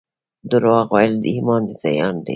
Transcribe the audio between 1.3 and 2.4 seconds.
ایمان زیان دی